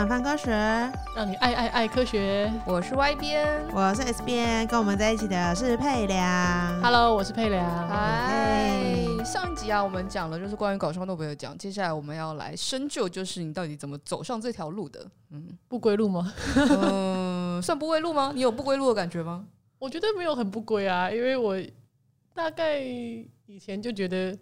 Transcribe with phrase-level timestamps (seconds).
[0.00, 0.50] 反方科学，
[1.14, 2.50] 让你爱爱爱科学。
[2.64, 6.80] 我是 Y 编，我是 S 编，跟我们在一起的是佩良。
[6.80, 7.86] Hello，我是佩良。
[7.86, 8.80] 嗨，
[9.22, 15.06] 上一集啊，我们讲了就是关于搞笑诺贝尔奖，接下来我们要来深究，就是你到底怎么走上这条路的？
[15.32, 16.32] 嗯，不归路吗？
[16.56, 18.32] 嗯，算不归路吗？
[18.34, 19.44] 你有不归路的感觉吗？
[19.78, 21.54] 我觉得没有很不归啊，因为我
[22.34, 24.34] 大概以前就觉得。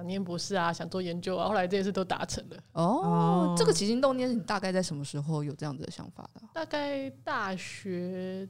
[0.00, 2.56] 想念博士啊，想做研究啊，后来这些事都达成了。
[2.72, 6.40] 哦，哦，这个起心动念，你大概在什么时候有这样子的想法的？
[6.54, 8.48] 大概大学，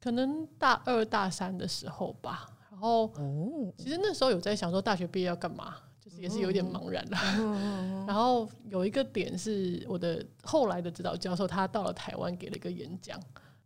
[0.00, 2.48] 可能大二大三的时候吧。
[2.72, 7.16] 然后，哦，其实那时候有在想说，大学毕业要干嘛，就是也是有点茫然了。
[7.38, 13.16] 哦、 然后有一个点是我的后来的指导教授，他到了台湾给了一个演讲。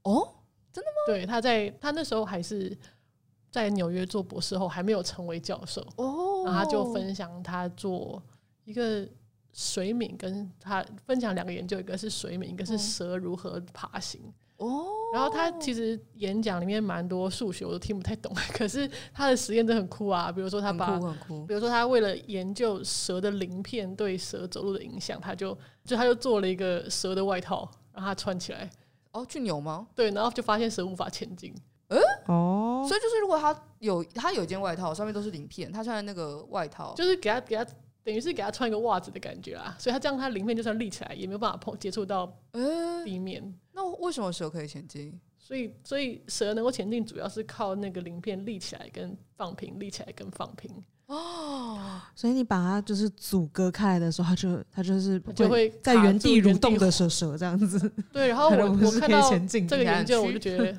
[0.02, 0.30] 哦，
[0.74, 0.96] 真的吗？
[1.06, 2.76] 对，他在他那时候还是。
[3.50, 6.46] 在纽约做博士后还没有成为教授，oh.
[6.46, 8.22] 然后他就分享他做
[8.64, 9.08] 一个
[9.52, 14.20] 水敏，跟他分享两个研究，一个是水敏，一个是蛇如何爬行。
[14.58, 15.14] 哦，oh.
[15.14, 20.32] 然后他其实演讲里面蛮多数学我都听不太懂， 可是他的实验真的很酷啊。
[20.32, 20.98] 比如说他把，
[21.46, 28.70] 比如说他为了研究蛇的鳞片对蛇走路的影响，他就就他就做了一个蛇的外套，让他穿起来。
[29.12, 29.86] 哦，去扭吗？
[29.94, 31.54] 对，然后就发现蛇无法前进。
[31.88, 37.64] 呃，哦，所以就是如果他有他有一件外套，上面都是鳞片，他穿的那个外套，就是给他给他
[38.02, 42.26] 等于是给他穿一个袜子的感觉啊，所以他这样他鳞片就算立起来也没有办法碰接触到
[43.04, 43.42] 地面。
[43.42, 45.18] 欸，那为什么蛇可以前进？
[45.38, 50.68] 所以所以蛇能够前进，主要是靠那个鳞片立起来跟放平，立起来跟放平。
[51.06, 51.78] 哦，
[52.16, 57.90] 所以你把它就是阻隔开来的时候，它就它就是就会在原地蠕动的蛇蛇这样子。
[58.12, 60.74] 对，然后我我看到这个研究，我就觉得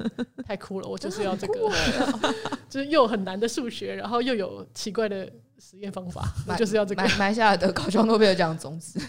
[0.45, 1.71] 太酷了，我 就是要这个，
[2.69, 5.25] 就是又很难的数学，然后又有奇怪的
[5.59, 7.01] 实验方法，我就是要这个。
[7.01, 8.99] 埋埋下的搞笑诺贝尔奖种子，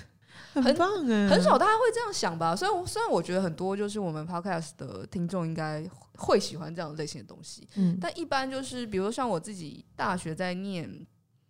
[0.63, 2.55] 很棒哎，很少大家会这样想吧？
[2.55, 11.07] 虽然虽然我觉得很多就是我们 podcast 的听众应该会喜欢这样类型的东西，嗯，但一般就是比如像我自己大学在念。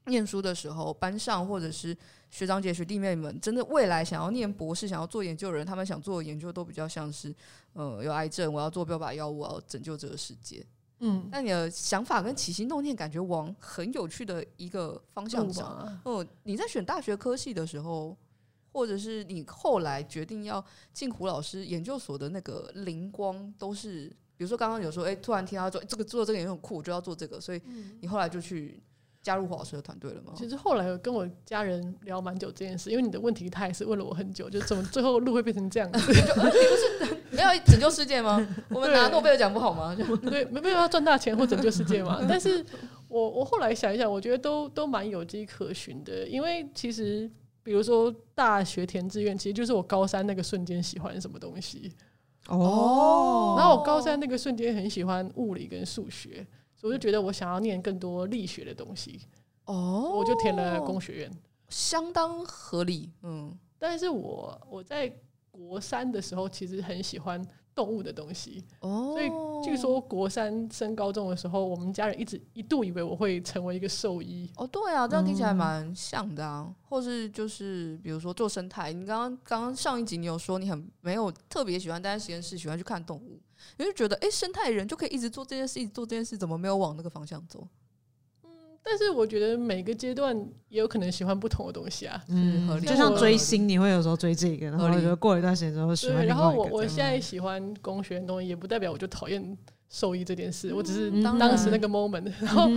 [0.06, 1.94] 念书的时候，班上或者是
[2.30, 7.30] 学长姐、学弟妹们，真的未来想要念博士、想要做研究的人，他们想做的研究都比较像是，
[7.74, 10.64] 呃，有癌症，我要做标靶药物，我要拯救这个世界。
[11.00, 15.62] 嗯，那你的想法跟起心动念，感觉往很有趣的一个方向走。
[16.04, 18.16] 哦、嗯，你在选大学科系的时候，
[18.78, 24.06] 或者是你后来决定要进胡老师研究所的那个灵光，都是，
[24.36, 27.60] 比如说刚刚有说，哎、欸，突然听他说这个做这个也很酷，我就要做这个，所以
[28.00, 28.80] 你后来就去。
[29.20, 30.32] 加入胡老师的团队了吗？
[30.34, 35.98] 其实后来有跟我家人聊蛮久这件事，因为你的问题他也是问了我很久，就怎么最后路会变成这样子？
[36.06, 38.38] 就你不是没有拯救世界吗？
[38.70, 39.94] 我们拿诺贝尔奖不好吗？
[40.22, 42.24] 对，没没有要赚大钱或拯救世界嘛？
[42.26, 42.64] 但是
[43.08, 47.30] 我我后来想一想，我觉得都都蛮有迹可循的，因为其实
[47.68, 51.92] 比如说大学填志愿，其实就是我高三那个瞬间喜欢什么东西
[52.46, 56.46] 哦，然后我高三那个瞬间很喜欢物理跟数学。
[56.74, 59.20] 所以我就觉得我想要念更多力学的东西，
[59.66, 61.30] 哦，我就填了工学院，
[61.68, 63.54] 相当合理，嗯。
[63.78, 65.14] 但是我我在
[65.50, 67.46] 国三的时候其实很喜欢
[67.78, 69.30] 动物的东西，哦，所以
[69.64, 74.50] 据说国三升高中的时候，我们家人一直一度以为我会成为一个兽医。
[74.56, 76.64] 哦，对啊，这样听起来蛮像的啊。
[76.66, 83.40] 嗯、或是就是比如说做生态，你刚刚刚刚上一集你有说你很没有特别喜欢待在实验室，喜欢去看动物。
[83.76, 87.64] 你就觉得，哎、欸，生态人就可以一直做这件事，一直做这件事，怎么没有往那个方向走？
[88.88, 90.34] 嗯，但是我觉得每个阶段
[90.68, 92.24] 也有可能喜欢不同的东西啊。
[92.28, 92.86] 嗯，合理。
[92.86, 96.24] 就像追星，你会有时候追这个，然后我觉得过一段时间之后喜欢。
[96.26, 99.56] 然后我我现在喜欢工学的东西，也不代表我就讨厌
[99.88, 100.70] 兽医这件事。
[100.70, 102.70] 嗯、我只是当时那个 moment，、 嗯、然后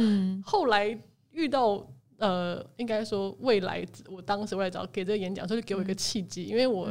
[0.44, 0.98] 后来
[1.32, 6.90] 遇到呃，应该说未来，我当时为了找给这个演讲，所以就给我一个契机，嗯、因为我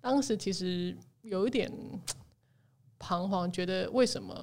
[0.00, 1.72] 当时其实有一点。
[3.00, 4.34] 彷徨，觉得为什么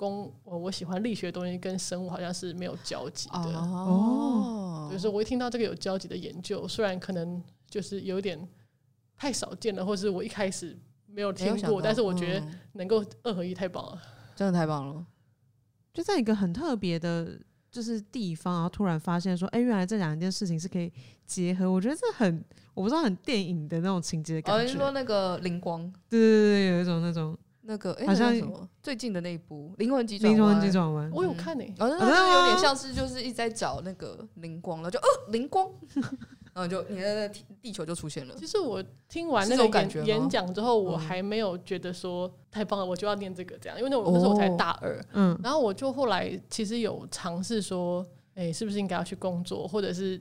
[0.00, 4.88] 工我我喜欢力学的东西跟生物好像是没有交集的哦。
[4.90, 8.48] 就是我一听到这个有交集的研究，虽然可能就是有点
[9.14, 10.74] 太少见了，或是我一开始
[11.06, 14.00] 没有听过，但是我觉得能够二合一太棒了，
[14.34, 15.04] 真的太棒了。
[15.92, 17.38] 就在一个很特别的，
[17.70, 20.90] 就是地方，然后突然发现说，哎、欸，原来这两件事情是可以
[21.26, 21.70] 结合。
[21.70, 22.42] 我觉得这很，
[22.72, 24.62] 我不知道很电影的那种情节感觉。
[24.62, 27.36] 哦，你说那个灵光，对对对对，有一种那种。
[27.62, 28.68] 那个好像什么？
[28.82, 35.70] 最近的那一部《灵魂急转弯》，灵魂急转弯，我有看呢、欸，好像、有点像是就是一直在找那个灵光了，就呃灵光，
[36.52, 37.30] 然后就 你的
[37.60, 38.34] 地球就出现了。
[38.36, 48.04] 其实我听完那个演演讲之后，我还没有觉得说太棒了，我就要念这个这样，因为那我那时候我才大二，嗯，然后我就后来其实有尝试说，
[48.34, 50.20] 哎、欸，是不是应该要去工作，或者是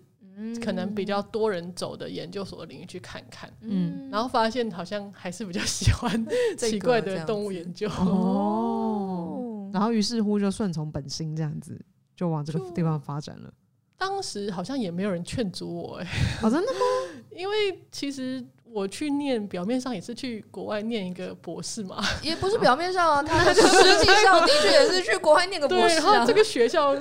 [0.64, 6.26] 可能比较多人走的研究所的领域去看看，嗯，然后发现好像还是比较喜欢
[6.58, 11.80] 奇怪的动物研究哦，然后于是乎就顺从本心这样子，
[12.16, 13.54] 就往这个地方发展了。
[13.98, 16.08] 当时好像也没有人劝阻我，哎，
[16.42, 16.80] 哦，真的吗？
[17.36, 26.14] 因为其实我去念，表面上也是去国外念一个博士嘛，也不是表面上啊，他 实际上的确也是去国外念个博士啊。
[26.14, 26.98] 然后这个学校。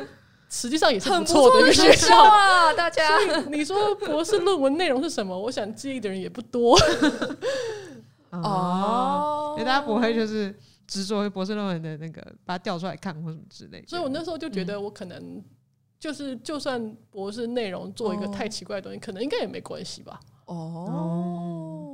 [0.48, 3.02] 实际上也是不错的一个学校啊，大家。
[3.50, 5.38] 你说博士论文内容是什么？
[5.38, 6.78] 我想记忆的人也不多。
[8.30, 10.54] 哦，因为大家不会就是
[10.86, 13.84] 执着于博士论文的那个，把它调出来看或什么之类。
[13.86, 15.42] 所以我那时候就觉得，我可能
[15.98, 20.20] 就是，就算博士内容做一个太奇怪的东西，可能应该也没关系吧。
[20.46, 21.88] 哦。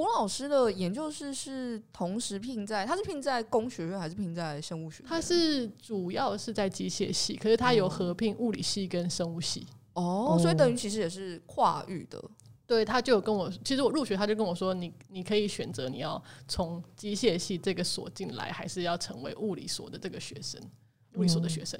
[0.00, 5.06] 胡老师的研究室是同时聘在，他是聘在工学院还是聘在生物学院？
[5.10, 9.66] 他是主要是在机械系，可是他有合并物理系跟生物系。
[9.92, 12.18] 哦，所以等于其实也是跨域的。
[12.66, 20.58] 对，他就有跟我，其实我入学他就跟我说，你你可以选择你要从机械系这个所进来，还是要成为物理所的这个学生，
[21.16, 21.78] 物理所的学生。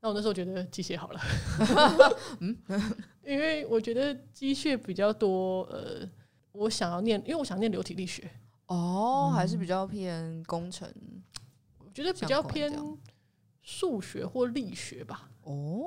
[0.00, 1.20] 那我那时候觉得机械好了
[2.38, 2.56] 嗯，
[3.26, 6.08] 因为我觉得机械比较多，呃。
[6.52, 8.30] 我想要念，因为我想念流体力学。
[8.66, 10.88] 哦，嗯、还是比较偏工程，
[11.78, 12.72] 我觉得比较偏
[13.62, 15.28] 数学或力学吧。
[15.42, 15.82] 哦，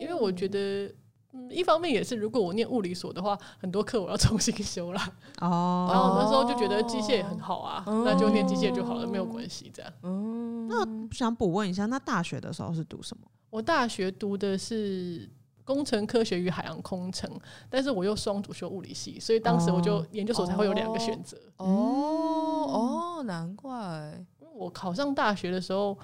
[0.00, 0.90] 因为我觉得，
[1.32, 5.12] 嗯，一方面也是，如果我念物理所的话，很多课我要重新修啦。
[5.42, 9.70] 哦，然后那时候就觉得机械也很好啊，哦、那就念机械就好了，没有关系。
[9.74, 9.92] 这样。
[10.02, 13.26] 嗯，那想补问一下，那大学的时候是读什么？
[13.50, 15.28] 我大学读的是。
[15.64, 17.30] 工程科学与海洋工程，
[17.70, 21.36] 但是我又双主修物理系，所以当时我就研究所才会有两个选择。
[21.56, 24.24] 哦哦，哦，难怪！
[24.54, 25.96] 我考上大学的时候，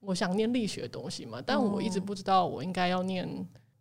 [0.00, 3.28] 我想念力学的东西嘛，但我一直不知道我应该要念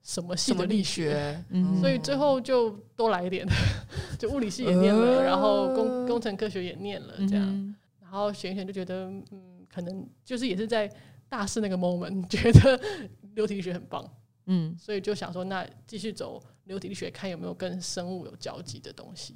[0.02, 1.44] 什么系的力学，
[1.80, 3.46] 所以最后就多来一点，
[4.18, 10.92] 就物理系也念了，然后工工程科学也念了，这样，然后选一选就觉得，嗯，可能就是也是在
[11.28, 12.80] 大四那个 moment 觉得
[13.36, 14.04] 流体力学很棒。
[14.52, 19.36] 嗯，所以就想说，那继续走流体力学，看有没有跟生物有交集的东西。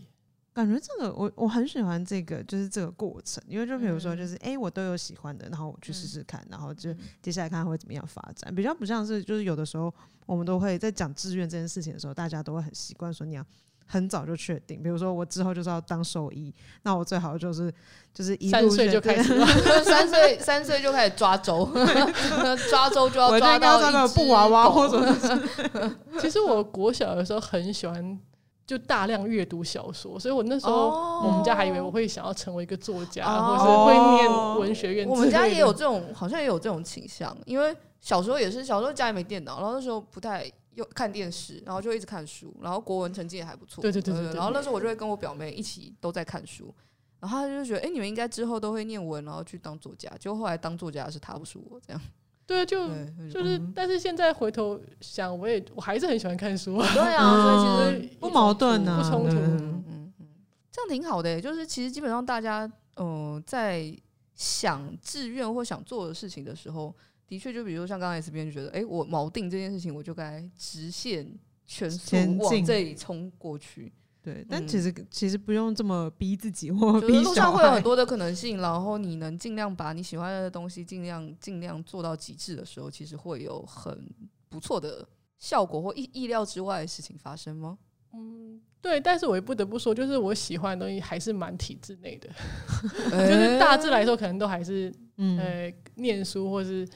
[0.51, 8.53] 感觉这个我我很喜欢这个，就是这个过程，因为就比如说，就是哎、嗯欸，我都有喜欢的，然后我去试试看，嗯、然后就接下来看会怎么样发展。
[8.53, 9.93] 比较不像是，就是有的时候
[10.25, 13.45] 我们都会在讲志愿这件事情的时候，大家都会很习惯说你要。
[13.85, 16.53] 很早就确定，比如说我之后就是要当兽医，
[16.83, 17.71] 那我最好就是
[18.13, 19.39] 就是一三岁就开始，
[19.83, 21.69] 三岁三岁就开始抓周，
[22.69, 25.49] 抓周就要抓到那个布娃娃或者是。
[26.19, 28.19] 其实我国小的时候很喜欢
[28.65, 35.07] 就大量阅读小说，所以我那时候我们家还以为我会想要成为一个作家，或者是会念文学院。
[35.07, 40.49] 我们家也有这种，好像也有这种倾向，因为小时候也是小时候家里没电脑，然后那时候不太。
[40.75, 43.81] 又看电视，然后就一直看书，然后国文成绩也还不错。
[43.81, 44.13] 对对对。
[44.33, 46.73] 然后那时候我就会跟我表妹一起都在看书，
[47.19, 50.09] 然后她就觉得，哎、欸，你们应该之后都会念文，然后去当作家。
[50.19, 52.01] 结果后来当作家的是她，不是我，这样。
[52.45, 56.77] 对，就对就是，嗯、但是现在回头想，我也我还是很喜欢看书。
[56.77, 59.35] 对啊，所以其实 不矛盾啊，不冲突。
[59.37, 60.27] 嗯嗯嗯，
[60.71, 61.39] 这样挺好的。
[61.39, 62.65] 就是其实基本上大家，
[62.95, 63.95] 嗯、呃，在
[64.35, 66.93] 想志愿或想做的事情的时候。
[67.27, 71.27] 的确，就比如像刚才 S B 就觉得，哎、欸，我锚定这件事情，我就该直线
[71.65, 73.91] 全速往这里冲过去。
[74.21, 78.57] 对，但其实、嗯、其实不用这么逼自己，或逼路上会有很多的可能性。
[78.61, 84.09] 然后你能尽量把你喜欢的东西尽量尽量做到极致的时候，其实会有很
[84.47, 85.05] 不错的
[85.39, 87.77] 效果或意意料之外的事情发生吗？
[88.13, 88.97] 嗯，对。
[89.01, 92.29] 但是我也不得不说，就是我喜欢的东西还是蛮体制内的，
[93.11, 94.93] 就是大致来说，可能都还是。
[95.17, 96.87] 嗯，呃，念书或是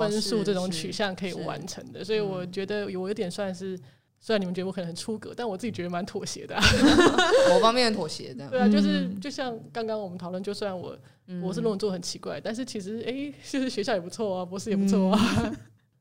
[0.00, 3.78] 分数这种取向可以完成的，所以我觉得我有点算是，
[4.18, 6.56] 虽然你们觉得我可能很出格，但我自己觉得蛮妥协的，
[7.50, 8.48] 某方面的妥协的。
[8.48, 10.96] 对啊，就是就像刚刚我们讨论，就算我
[11.42, 15.52] 我是论文做很奇怪，但是其实哎，就是学校也不错啊，博士也不错啊。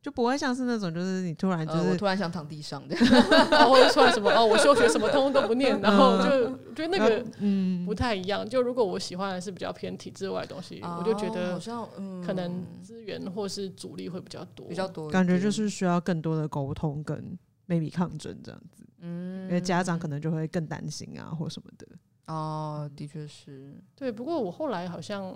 [0.05, 2.95] 就不会像是那种，就是你突然就是、呃、我突然想躺地上的，
[3.49, 8.47] 然后或者突然什么哦，我休学什么通通都不念，然后就觉得那个嗯不太一样。
[8.47, 17.35] 就如果我喜欢的是比较偏体制外的东西，哦、我就觉得好像嗯可能资源或是阻力会比较多，比较多，感觉就是需要更多的沟通跟
[17.67, 18.85] maybe 抗争这样子。
[18.99, 21.87] 嗯，因为家长可能就会更担心啊或什么的。
[22.27, 23.73] 哦，的确是。
[23.95, 25.35] 对，不过我后来好像。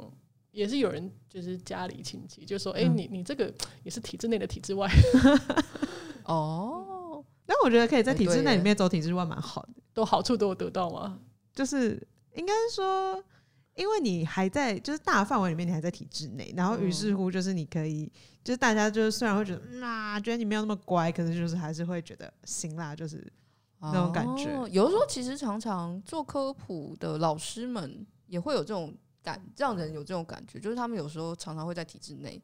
[0.51, 3.53] 也是有人就是家里亲戚就说：“哎、欸，你你这个
[3.83, 4.89] 也是体制内的体制外。
[6.25, 11.19] ”哦，那我觉得可以在体制内里面走体制外蛮好的，都好处都有得到吗？
[11.53, 12.01] 就是
[12.35, 13.23] 应该说，
[13.75, 18.11] 因为你还在就是大范围里面，你还在体制内，然后于是乎就是你可以，
[18.43, 23.25] 就是大家就是虽然会觉得，嗯啊，觉得你没有那么乖，可是就是还是会觉得行啦，就是
[23.81, 24.45] 那种感觉。
[24.51, 32.41] 哦，有的时候其实常常做科普的老师们也会有这种感，让人有这种感觉，就是他们有时候常常会在体制内。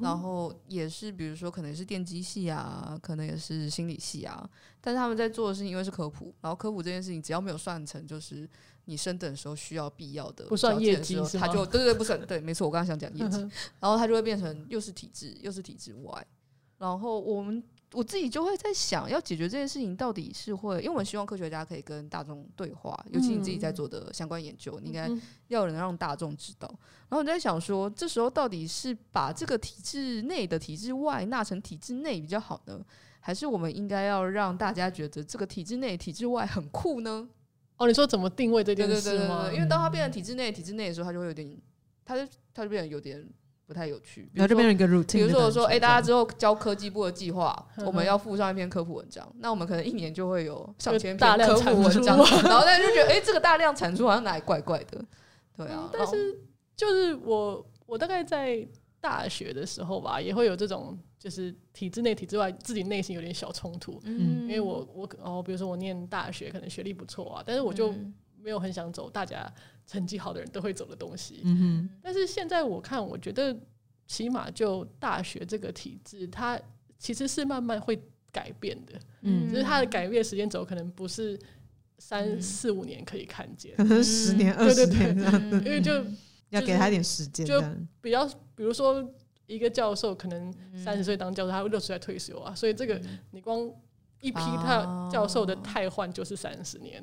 [0.00, 8.50] 然后也是，比如说可能是电机系啊，可能也是心理系啊，但是他们在做的事情因为是科普，然后科普这件事情只要没有算成就是
[8.86, 13.38] 你升等的时候需要必要的，不算业绩，他就对对对不算对，没错，我刚刚想讲业绩，
[13.78, 16.26] 然后他就会变成又是体制又是体制外，
[16.78, 17.62] 然后我们。
[17.92, 25.08] 我自己就会在想，要解决这件事情到底是会，因为我们希望科学家可以跟大众对话，尤其你自己在做的相关研究，你应该
[25.48, 26.68] 要能让大众知道。
[27.08, 32.84] 然后我在想说，这时候到底是把这个体制内的体制外纳成体制内比较好呢，
[33.20, 37.28] 还是我们应该要让大家觉得这个体制内体制外很酷呢？
[37.76, 39.00] 哦，你说怎么定位这件事吗？
[39.00, 41.56] 对对对对，因为当它变成体制内体制内的时候，它就会有点，
[42.04, 43.26] 它就它就变得有点。
[43.66, 45.14] 不太有趣，然后就变成一个 routine。
[45.14, 55.04] 比如说我说，哎、欸，大家之后教科技部的计划，我们要附上一篇科普文章，那我们可能一年就会有上千篇科普文章，然后大家就觉得，哎、欸，这个大量产出好像哪里怪怪的，
[55.56, 55.90] 对啊。
[55.92, 56.38] 但是
[56.76, 58.64] 就是我，我大概在
[59.00, 64.00] 大学的时候吧，也会有这种，就是体制内、体制外，自己内心有点小冲突。
[64.04, 67.92] 嗯，因为我我哦，比如说我念大学，可能学历不错啊，但是我就
[68.46, 69.52] 没有很想走大家。
[69.88, 71.90] 成绩好的人都会走的东西，嗯哼。
[72.02, 73.56] 但是现在我看，我觉得
[74.08, 76.60] 起码就大学这个体制，它
[76.98, 77.96] 其实是慢慢会
[78.32, 81.38] 改变的，嗯，只是它的改变时间轴可能不是
[81.98, 86.04] 三四五年可以看见，可能十年、二十年这样，因为就
[86.50, 87.62] 要给他一点时间，就
[88.00, 88.26] 比较，
[88.56, 89.08] 比如说
[89.46, 93.00] 一个教授可能三十岁当教授，他会六十岁退休啊，所以这个
[93.30, 93.70] 你光
[94.20, 97.02] 一批他教授的太换就是三十年，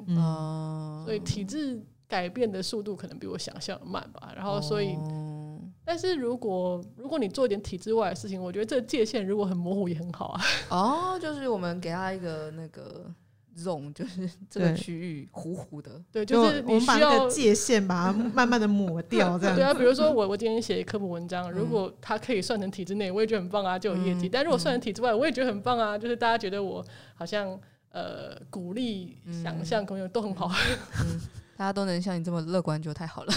[1.05, 1.81] 所以体制。
[2.05, 10.41] 改变的速度可能比我想象的慢吧，然后所以，哦、但是如果如果你做一点体制外的事情，我觉得这个界限如果很模糊也很好啊。
[10.69, 13.11] 哦，就是我们给他一个那个
[13.57, 19.55] zone， 就是这个区域糊糊的，对，就是你需要我们把那个界限把它慢慢的抹掉， 这样。
[19.55, 27.59] 对啊，比如说我我今天写科普文章，如果它可以算成体制内，我也觉得很棒啊，就有业绩；嗯、但如果算成体制外，我也觉得很棒啊，就是大家觉得我好像
[27.91, 30.51] 呃鼓励想象朋友都很好。
[31.55, 33.33] 大家都能像你这么乐观就太好了，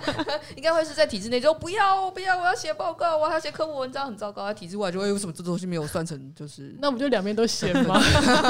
[0.56, 4.46] 应该会是在体制内就不要不要，我要写报告，我要写科普文章很糟糕。
[4.46, 8.00] 在体制外就会有什么这东西没有算成，就是 那我们就两面都写嘛，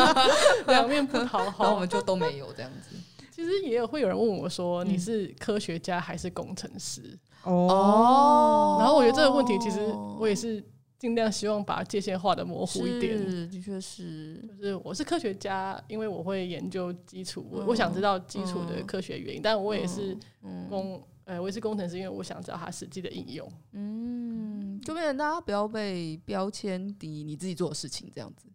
[0.68, 2.96] 两面不讨好，然后我们就都没有这样子。
[3.34, 7.18] 其实也有会有人问我说，你是科学家还是工程师？
[7.42, 9.80] 哦，然后我觉得这个问题其实
[10.18, 10.64] 我也是。
[10.98, 13.16] 尽量希望把界限画的模糊一点。
[13.16, 14.34] 是，的确是。
[14.60, 19.40] 就是我是科学家，因为我会研究基础，我、嗯、我想知道基础的科学原因。
[19.40, 20.16] 嗯、但我也是
[20.68, 23.48] 工，呃、嗯，我也是工程师，因为我想知道它实际的应用。
[23.72, 28.48] 嗯，就变成大家不要被标签敌你自己做的事情这样子。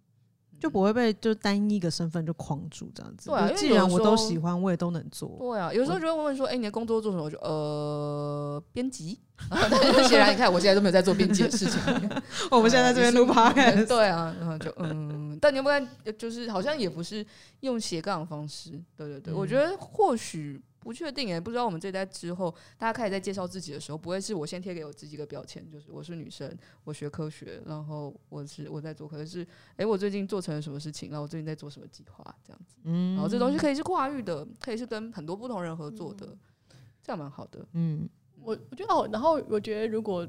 [0.63, 3.29] 就不会被就单一个身份就框住这样子。
[3.29, 5.35] 对啊，既然我都喜欢，我也都能做。
[5.37, 9.19] 对啊，有时候就会问说：“哎，你的工作做什么？”我就呃，编辑。
[9.51, 11.81] 但是显然，你看我现在都没有在做编辑的事情。
[12.49, 13.85] 我们现在在这边录 podcast。
[13.87, 15.85] 对啊，然后就嗯，但你不然
[16.17, 17.25] 就是好像也不是
[17.59, 18.71] 用斜杠的方式。
[18.95, 20.61] 对对对，我觉得或许。
[20.83, 29.47] 不确定也不知道我们这一代之后，大家开始在介绍自己的时候，不会是我先贴给我自己一个标签，就是我是女生，我学科学，然后我是我在做，可能是
[29.77, 32.75] 哎，我最近做成了什么事情，然后我最近在做什么计划，这样子。
[32.83, 37.65] 嗯，然后这东西可以是跨域的，可以是跟很多不同人合作的，嗯、这样蛮好的。
[37.73, 38.07] 嗯，
[38.41, 40.27] 我我觉得哦，然后我觉得如果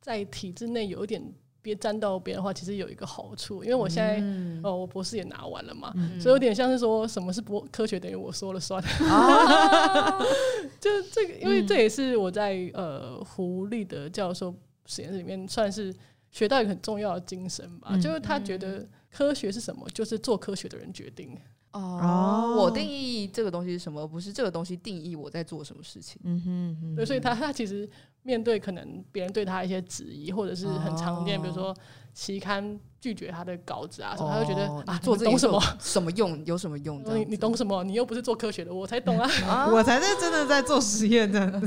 [0.00, 1.34] 在体制内有一点。
[1.66, 8.80] 别沾到别人的话，其实有一个好处，因为我现在、嗯、哦，我博士也拿完了嘛，嗯、所以有点像是说什么是博科学，等于我说了算。
[8.82, 10.20] 啊、
[10.78, 14.54] 就这个，因为这也是我在呃胡立的教授
[14.86, 15.92] 实验室里面算是
[16.30, 18.86] 学到一个很重要的精神吧，嗯、就是他觉得。
[19.08, 21.34] 科学是什么，就是做科学的人决定。
[21.78, 26.20] 哦，我定义这个东西是什么，而不是这个东西定义我在做什么事情。
[26.24, 27.88] 嗯哼，嗯哼，对，所以他他其实
[28.22, 31.74] 面对可能别人对他一些质疑，或者是很常见，比如说
[32.12, 37.02] 期刊拒绝他的稿子啊什么，他就觉得啊，做这懂什么什么用，有什么用？
[37.14, 37.84] 你你懂什么？
[37.84, 41.60] 你又不是做科学的，我才懂啊， 我才是真的在做实验的。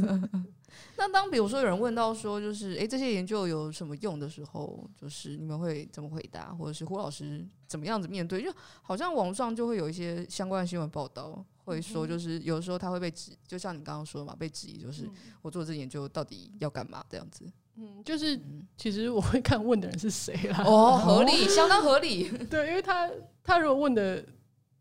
[0.98, 8.44] 那当比如说有人问到说，就是诶，这些研究有什么用的时候，就是你们会怎么回答，或者是胡老师怎么样子面对？
[8.44, 15.10] 就好像网上就会有一些相关的新闻报道，会说就是有时候他会被指，就像你刚刚说的嘛，被质疑就是
[15.42, 17.46] 我做这研究到底要干嘛这样子。
[17.76, 18.40] 嗯，就是
[18.76, 20.64] 其实我会看问的人是谁啦。
[20.66, 22.30] 哦，合理， 相当合理。
[22.48, 23.10] 对，因为他
[23.44, 24.26] 他如果问的。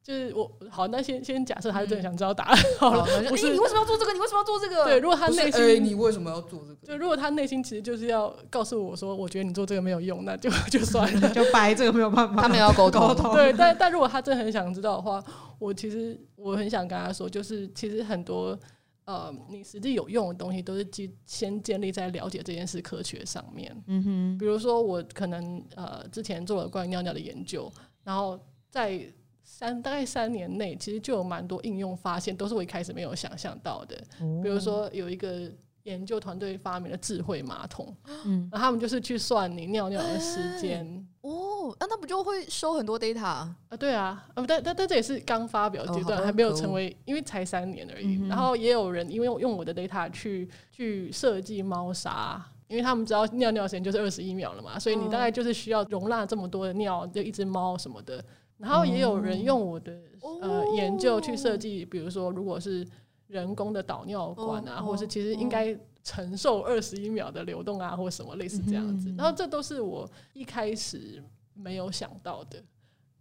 [0.08, 3.04] 就是我好，那先先假设他是真的想知道答案好了。
[3.28, 4.12] 不是你为什么要做这个？
[4.14, 4.84] 你为什么要做这个？
[4.86, 6.86] 对，如果他内心，欸，你为什么要做这个？
[6.86, 12.40] 就如果他内心其实就是要告诉我说，我觉得你做这个没有用，那就就算了， 就掰这个没有办法。
[12.40, 15.22] 他们要沟通，对，但但如果他真的很想知道的话，
[15.58, 18.58] 我其实我很想跟他说，就是其实很多
[19.04, 23.76] 呃，你实际有用的东西都是基先建立在了解这件事科学上面。
[23.86, 27.70] 嗯哼，比如说我可能呃之前做了关于尿尿的研究，
[28.04, 29.02] 然后在。
[29.50, 33.96] 三大概三年内，其实就有蛮多应用发现，都是我一开始没有想象到的。
[34.20, 35.50] 哦、比如说，有一个
[35.84, 40.86] 研究团队发明了智慧马桶，嗯，然后他们就是去算你尿尿的时间。
[41.22, 43.56] 哦，那他不就会收很多 data 啊？
[43.80, 48.18] 对啊，但但但这也是刚发表阶段，哦、还没有成为，因为才三年而已。
[48.18, 58.22] 嗯、然后也有人因为用我的 data 去去设计猫砂，因为他们知道尿尿时间就是二十一秒了嘛，所以你大概就是需要容纳这么多的尿，就一只猫什么的。
[58.58, 60.42] 然后也有人用我的、oh.
[60.42, 62.86] 呃研究去设计，比如说如果是
[63.28, 64.88] 人工的导尿管啊，oh.
[64.88, 69.06] 或者是其实应该承受二十一秒的流动啊，或什么类似这样子。
[69.06, 69.18] Mm hmm.
[69.18, 71.22] 然后这都是我一开始
[71.54, 72.62] 没有想到的，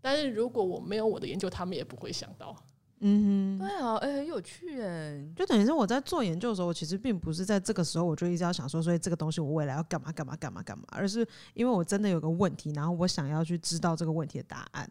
[0.02, 2.56] 但是如果我没有我的研究，他们也不会想到。
[3.00, 14.90] 嗯哼，对啊，哎、欸，很有趣哎，就等于是我在做研究的时候，我其实并不是在这个时候我就一直要想说，所以这个东西我未来要干嘛干嘛干嘛干嘛，而是因为我真的有个问题，然后我想要去知道这个问题的答案。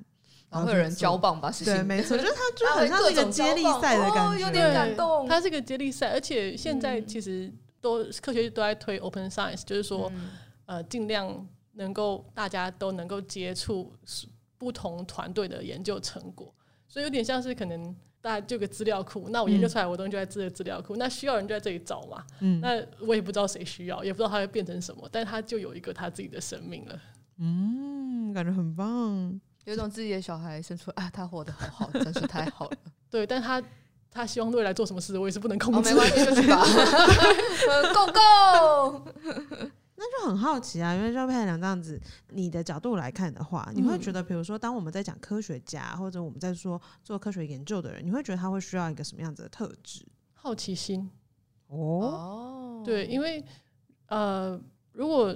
[0.48, 5.26] 然后会有人交棒把事情，对，没错，就是他 就很像是一个接力赛的感觉，有点感动。
[5.28, 10.10] 它是一个接力赛，而且现在其实都科学都在推 open science，就是说，
[10.66, 13.92] 呃，尽量能够大家都能够接触
[14.56, 16.54] 不同团队的研究成果，
[16.88, 22.60] 所以有点像是可能大家就个资料库，那我研究出来我东西就在这个资料库，那需要人就在这里找嘛，嗯。
[22.60, 26.98] 那我也不知道谁需要，也不知道它会变成什么，但它就有一个它自己的生命了。
[27.38, 29.38] 嗯，感觉很棒。
[29.66, 32.76] 有种自己的小孩生出啊，他活得好好，真是太好了。
[33.11, 33.61] 对，但他
[34.08, 35.90] 他希望未来做什么事，我也是不能控制。
[35.90, 36.62] 哦、没关系，就去吧。
[37.92, 39.12] Go go。
[39.99, 50.06] 那就很好奇啊，因为赵佩良这样子，你的角度来看的话，你会觉得，比如说，当我们在讲科学家，或者我们在说做科学研究的人，你会觉得他会需要一个什么样子的特质？
[50.34, 51.10] 好奇心。
[51.67, 52.82] 哦。
[52.84, 53.45] 对，因为
[54.06, 54.60] 呃，
[54.93, 55.34] 如果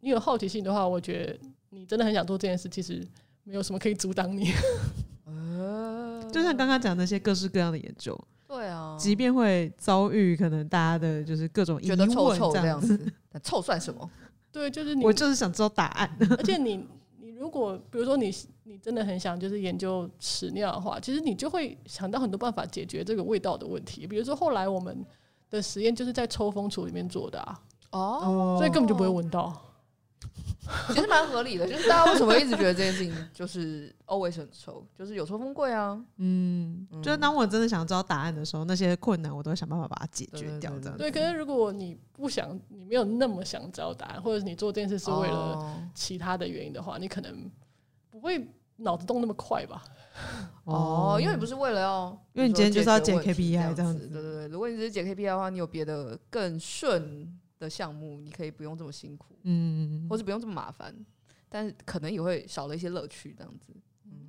[0.00, 3.04] 你有好奇心的话，我觉得你真的很想做这件事，其实。
[3.44, 4.52] 没有什么可以阻挡你，
[6.30, 14.08] 就像刚刚讲那些各式各样的研究，对啊，即便会遭遇可能大家的就是各种疑问，觉得臭臭这样子，臭算什么？
[14.52, 16.16] 对，就是你，我就是想知道答案。
[16.38, 16.86] 而且你，
[17.20, 18.32] 你如果比如说你，
[18.64, 24.06] 你真的很想就是研究屎尿的话，其实你就会想到很多办法解决这个味道的问题。
[24.06, 25.04] 比如说后来我们
[25.50, 27.58] 的实验就是在抽风橱里面做的啊，
[27.90, 29.71] 哦，所以根本就不会闻到。
[30.88, 36.00] 其实蛮合理的，就是大家为什么一直觉得这件事情就是 always 很臭，就是有抽风贵啊。
[36.16, 40.70] 嗯，就是当我真的想知道答案的时候，那些困难我都会想办法把它解决掉。
[40.78, 47.50] 这样对，可是如果你不想，你没有那么想知道答案，或者是你做这件事是为了其他的原因的话，你可能
[48.10, 49.82] 不会脑子动那么快吧？
[50.64, 54.06] 哦，因为你不是为了要，因为你今天就是要解 KPI 这样子。
[54.06, 57.28] 对对对，如果你只是解 KPI 的话，你有别的更顺
[57.62, 60.94] 的项目，你可以不用这么辛苦，嗯，或是不用这么麻烦，
[61.48, 63.72] 但是可能也会少了一些乐趣，这样子。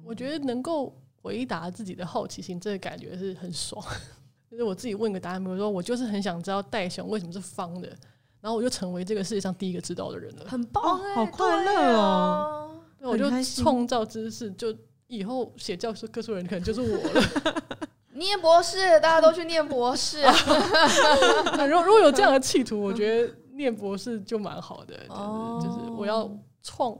[0.03, 3.83] 我觉得能够回答自己的好奇心，这个感觉是很爽。
[4.51, 7.87] 就是我自己问个答案，比如说我就是很想知道袋熊为什么是方的，
[8.39, 12.79] 然后我就成为这个世界上第一个知道的人了，很棒，欸，好快乐哦！
[12.99, 14.75] 对，我就创造知识，就
[15.07, 17.63] 以后写教科书人可能就是我了。
[18.23, 20.21] 念博士，大家都去念博士。
[21.69, 24.95] 如果如果有这样的企图，我觉得念博士就蛮好的。
[25.07, 26.29] 就是就是我要
[26.63, 26.97] 创，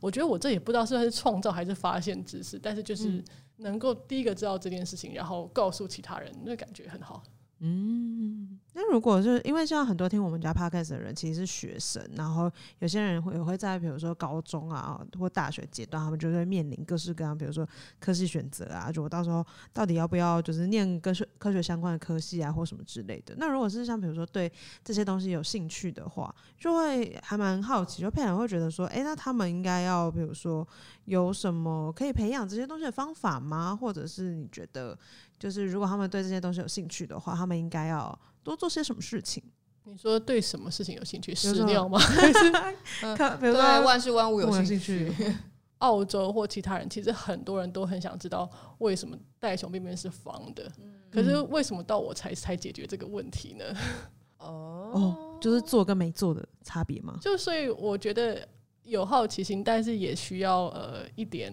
[0.00, 3.22] 我觉得我这也不知道算是创造还是发现知识，但是就是
[3.56, 7.22] 能够第一个知道这件事情，然后告诉其他人，那感觉很好。
[7.60, 17.68] 嗯，那如果是因为像很多听我们家 podcast 的人其实是学生，然后有些人会也会在比如说高中啊或大学阶段，他们就会面临各式各样，比如说
[18.00, 23.34] 科系选择啊，就我到时候到底要不要就是念科学科学相关的科系啊或什么之类的。
[23.36, 24.50] 那如果是像比如说对
[24.82, 30.66] 这些东西有兴趣的话，就会还蛮好奇，就佩兰会觉得说，哎、那他们应该要比如说
[31.04, 33.76] 有什么可以培养这些东西的方法吗？
[33.76, 34.98] 或者是你觉得？
[35.38, 39.42] 就是如果他们对这些东西有兴趣的话，他们应该要多做些什么事情？
[39.84, 41.34] 你说对什么事情有兴趣？
[41.34, 41.98] 屎尿吗？
[43.40, 45.12] 比如说万事万物有兴趣。
[45.78, 50.70] 澳洲或其他人，其实很多人都很想知道为什么袋熊便便是方的。
[50.78, 53.64] 嗯、可是为什么到我才才解决这个问题呢？
[54.38, 57.18] 哦，就是做跟没做的差别吗？
[57.20, 58.46] 就所以我觉得
[58.84, 61.52] 有好奇心，但是也需要呃一点。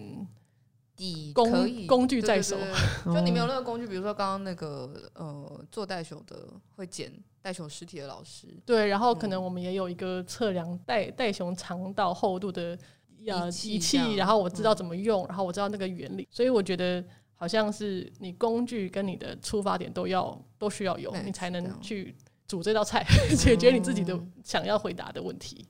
[1.00, 2.58] 底工工具在手，
[3.06, 7.10] 就你没有那个工具，比如说刚刚那个呃做袋熊的会捡
[7.40, 12.78] 袋熊尸体的老师，对，然后可能我们也有一个测量袋袋熊肠道厚度的
[13.26, 17.02] 呃仪器，然后我知道怎么用，然后我知道那个原理，所以我觉得
[17.34, 22.14] 好像是你工具跟你的出发点都要都需要有，你才能去
[22.46, 23.02] 煮这道菜，
[23.38, 25.66] 解决你自己的想要回答的问题。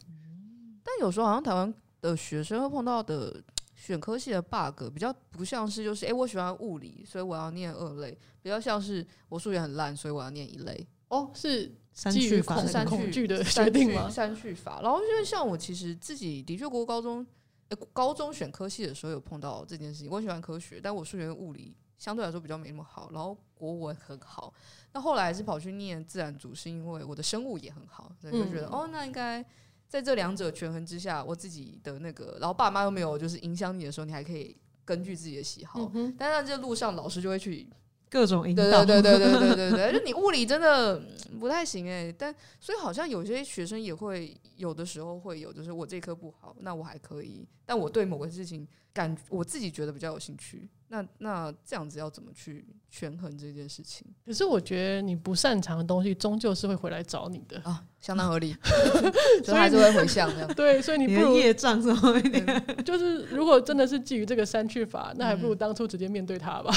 [0.82, 3.40] 但有时候好像台湾的学生会碰到的。
[3.80, 10.86] 选科系的 bug 比较不像是就是哎、欸，我喜欢物理，所以我要念二类，比较像是我数学很烂，所以我要念一类。
[11.08, 14.06] 哦，是三去法，三去的决定吗？
[14.10, 14.82] 删去法。
[14.82, 17.26] 然后因为像我其实自己的确国高中，
[17.70, 20.10] 欸，高中选科系的时候有碰到这件事情。
[20.10, 23.10] 我喜欢科学，但我数学跟物理相对来说比较没那么好。
[23.14, 24.52] 然后国文很好，
[24.92, 29.42] 那后来还是跑去念自然组，是因为我的生物也很好，所以就觉得、嗯、哦，那应该。
[29.90, 35.90] 在这两者权衡之下，我自己的那个，然后爸妈又没有就是影响你的时候，你还可以根据自己的喜好。
[35.94, 37.68] 嗯、但是在这路上，老师就会去
[38.10, 38.84] 各种引导。
[38.84, 41.00] 对对对对对对对，就你物理真的
[41.38, 50.68] 不太行哎、欸，但所以好像有些学生也会有的时候会有，就是我这科不好，那我还可以，但我对某个事情感我自己觉得比较有兴趣。
[50.92, 54.04] 那那这样子要怎么去权衡这件事情？
[54.26, 58.56] 可是我觉得你不擅长的东西，终究是会回来找你的啊，相当合理，
[59.44, 60.48] 所以还是会回向的。
[60.54, 62.84] 对，所以你不如业障什么一点。
[62.84, 66.74] 就是如果真的是基于这个删去法，那还不如当初直接面对它吧。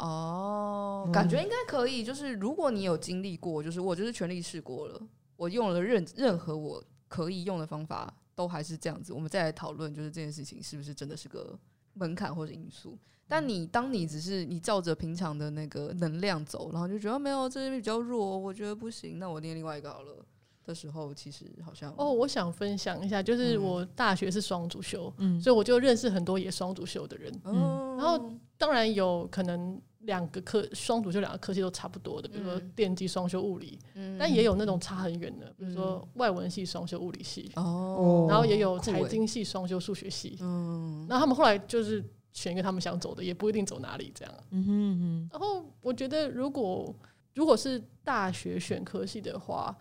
[0.00, 2.02] 哦，感觉应该可以。
[2.02, 5.00] 就是如果你有经历过，就是我就是全力试过了，
[5.36, 9.12] 我用了任任何我可以用的方法，都还是这样子。
[9.12, 11.58] 我们再来讨论，就是这件事情是不是真的是个
[11.94, 12.98] 门槛或者因素。
[13.28, 20.24] 但你当你只是你照着平常的那个能量走，然后就觉得没有这边比较弱，我觉得不行，那我念另外一个好了
[20.64, 42.04] 的时候，其实好像哦，我想分享一下，就是我大学是双主修，嗯，所以我就认识很多也双主修的人，嗯，然后当然有可能两个科双主修两个科系都差不多的，比如说电机双修物理，嗯，但也有那种差很远的，比如说外文系双修物理系，哦，然后也有财经系双修数学系，嗯，那他们后来就是。
[42.32, 44.32] 选一个他们想走的，也不一定走哪里这样。
[44.50, 45.28] 嗯哼嗯哼。
[45.32, 46.94] 然后我觉得，如果
[47.34, 49.76] 如果是大学选科系的话，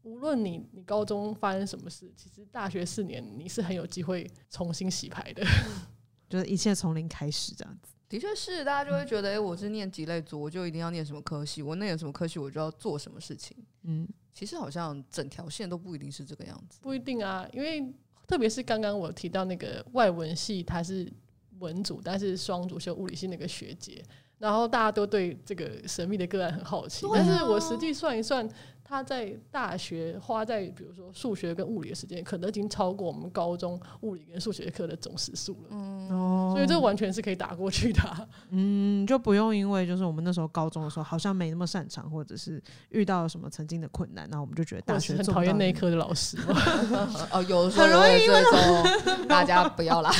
[0.00, 5.44] 无论你你高中发生什么事，其实大学四年你是很有机会重新洗牌的，
[6.30, 7.92] 就是一切从零开始这样子。
[8.08, 13.54] 的确是，大家就会觉得，哎、欸，我是念几类组，我就一定要念什么科系，我念什么科系，我就要做什么事情。
[13.82, 16.78] 嗯，其实好像整条线都不一定是这个样子。
[16.80, 17.92] 不一定啊，因为
[18.26, 21.12] 特别是刚刚我提到那个外文系，它是。
[21.58, 24.02] 文组，但是双主修物理系那个学姐，
[24.40, 28.48] 然后大家都对这个神秘的个案很好奇，啊、但是我实际算一算。
[28.82, 35.68] 他在大学花在比如说数学跟物理的时间，可能已经超过我们高中物理跟数学课的总时数了。
[35.70, 38.26] 嗯，所以这完全是可以打过去的啊。
[38.48, 46.36] 嗯，就不用因为就是我们那时候高中的时候好像没那么擅长，或者是遇到了什么曾经的困难，然后我们就觉得大学很讨厌那一科的老师。
[47.30, 50.10] 哦，有的时候很容易因为大家不要啦。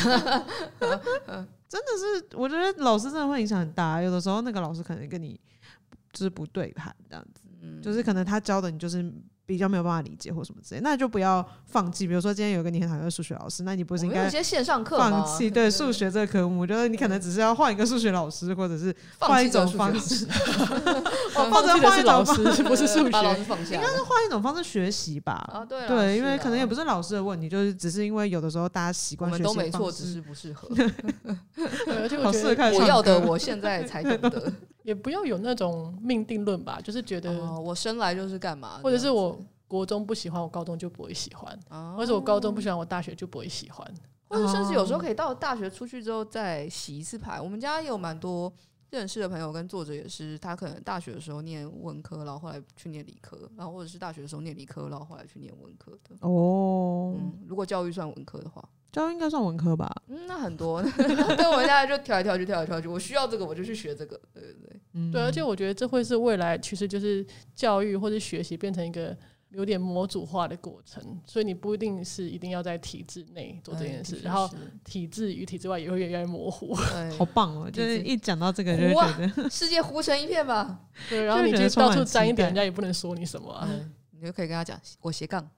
[1.70, 4.02] 真的是，我觉得老师真的会影响很大。
[4.02, 5.40] 有的时候那个老师可能跟你
[6.12, 7.42] 就是不对盘这样子。
[7.80, 9.12] 就是可能他教的你就是
[9.50, 12.06] 比较没有办法理解或什么之类，那就不要放弃。
[12.06, 16.60] 比如说今天有个你很讨厌的数学老师，那你不是应该有些线上课放弃对数学这个科目？
[16.60, 20.24] 我觉得你可能只是要换一个数学老师， 或者是换一种方式，
[21.34, 23.18] 或者换一种方式，不是数学，
[23.74, 25.66] 应该是换一种方式学习吧。
[25.68, 30.68] 对对，因为可能也不是老师的问题，就是只是因为有的时候大家习惯学习都没错，只是不适合。
[32.18, 34.52] 我觉得我要的， 我现在才懂得。
[34.82, 43.86] 也不要有那种命定论吧，就是觉得、哦、我生来就是干嘛，或者是我国中不喜欢，我高中就不会喜欢，哦、或者我高中不喜欢，我大学就不会喜欢，
[44.28, 47.38] 或者甚至有时候可以到大学出去之后再洗一次牌。
[47.38, 48.50] 我们家也有蛮多
[48.88, 56.16] 认识的朋友跟作者也是，他可能大学的时候念文科，然后后来去念理科，然后或者是大学的时候念理科，然后后来去念文科的。
[56.22, 58.66] 哦、嗯，如果教育算文科的话。
[58.92, 59.88] 教育应该算文科吧？
[60.09, 60.83] 嗯，那很多。
[60.96, 62.88] 对，我现在就跳来跳去，跳来跳去。
[62.88, 64.20] 我需要这个，我就去学这个。
[64.35, 65.22] 对对对，嗯、对。
[65.22, 67.24] 而且我觉得这会是未来其实，就是
[67.55, 69.16] 教育或者学习变成一个
[69.50, 71.00] 有点模组化的过程。
[71.24, 74.50] 所以你不一定是一定要在体制内做这件事，然后
[74.85, 76.74] 体制与体制外也会越来越模糊。
[77.16, 77.70] 好棒哦！
[77.70, 80.81] 就是一讲到这个就觉得，啊、 世界糊成一片吧。
[81.09, 83.92] 对，然后你就到处沾一点，人家也不能说你什么、啊嗯。
[84.12, 85.48] 你就可以跟他讲，我斜杠。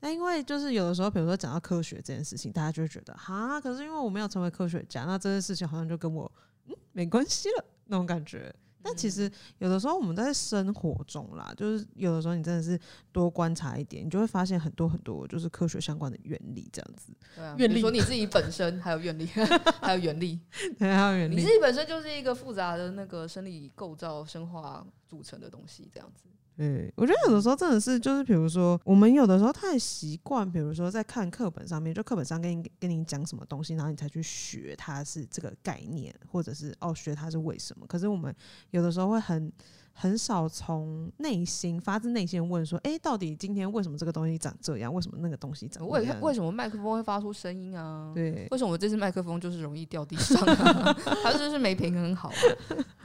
[0.00, 6.30] 那因为就是有的时候，比如说讲到科学这件事情，大家就会觉得哈，可是因为我没有成为科学家，那这件事情好像就跟我
[6.66, 8.54] 嗯没关系了那种感觉。
[8.80, 12.78] 但其实有的时候我们在生活中啦，就是有的时候你真的是
[13.10, 17.12] 多观察一点，你就会发现很多很多就是科学相关的原理这样子。
[17.34, 19.26] 对啊，原理说你自己 本身还有原理，
[19.82, 20.38] 还有原理，
[20.78, 21.34] 对，还有原理。
[21.34, 26.28] 你自己本身就是一个复杂的那个生理构造、生化组成的东西，这样子。
[26.58, 37.86] 对，我觉得有的时候真的是，就是比如说，我们有的时候太习惯，比如说在看课本上面，就课本上跟你跟你讲什么东西，然后你才去学它是这个概念，或者是哦学它是为什么。
[37.86, 38.34] 可是我们
[38.70, 39.52] 有的时候会很
[39.92, 44.92] 很少从内心发自内心问说，哎，到底今天为什么这个东西长这样？
[44.92, 46.20] 为什么那个东西长这样？
[46.20, 48.10] 为为什么麦克风会发出声音啊？
[48.12, 50.92] 对，为什么我这支麦克风就是容易掉地上啊？
[51.22, 52.34] 它就是没平衡好啊，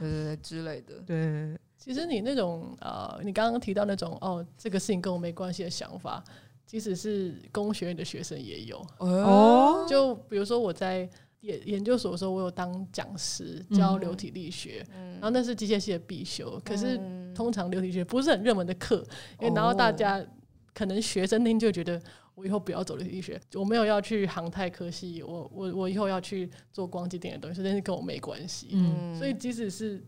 [0.00, 1.56] 对对对之类的，对。
[1.84, 6.24] 其实你那种呃，你刚刚提到那种哦，这个事情跟我没关系的想法，
[6.64, 9.84] 即使是工学院的学生也有哦。
[9.86, 11.06] 就比如说我在
[11.40, 16.58] 研研究所的时候，我有当讲师教流体力学，嗯、然后那是机械系的必修。
[16.64, 16.98] 可是
[17.34, 19.04] 通常流体力学不是很热门的课，
[19.38, 20.24] 因为然后大家
[20.72, 22.00] 可能学生听就觉得
[22.34, 28.68] 我以后不要走流体力学，我没有要去航太科系，我我我以后要去做光机电的东西，但是跟我没关系。
[28.72, 30.02] 嗯、所以即使是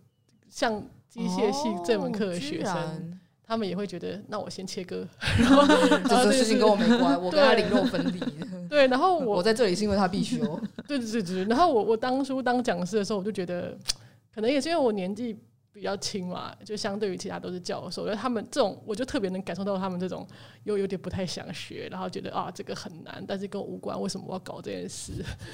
[0.48, 0.82] 像。
[1.08, 3.02] 机械系这门课的学生，哦、
[3.42, 5.66] 他们也会觉得，那我先切割，然后
[6.06, 8.20] 这个事情跟我没关，我跟他零肉分离。
[8.68, 10.60] 对，然后我我在这里是因为他必须哦。
[10.86, 13.74] 对对对对，然后我我当初当讲师的时候，我就觉得，
[14.34, 15.34] 可能也是因为我年纪
[15.72, 20.26] 比较轻嘛，就相对于其他都是教授，所以他们这种，我就特别能感受到他们这种
[20.64, 25.12] 又有点不太想学，然后觉得啊这个很难，但是跟我无关，为什么我要搞这件事？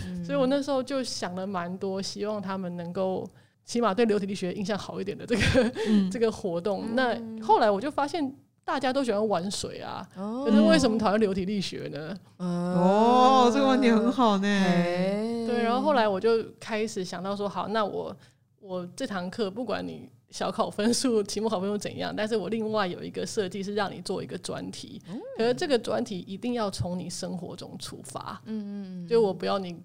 [0.09, 3.24] 嗯、所以我那时候就想了蛮多，希望他们能够。
[3.64, 12.16] 起码对流体力学印象好一点的这个、嗯、这个活动，那后来我就发现大家都喜欢玩水啊，哦、可是为什么讨厌流体力学呢？
[12.38, 14.42] 哦，这个问题很好呢。
[15.46, 18.16] 对，然后后来我就开始想到说，好，那我
[18.61, 28.40] 我这堂课不管你小考分数、期末考分数怎样，但是我另外有一个设计是让你做一个专题，嗯、可是这个专题一定要从你生活中出发。
[28.46, 29.77] 嗯嗯，就我不要你。